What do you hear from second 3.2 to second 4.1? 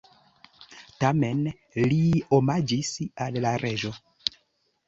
al la reĝo.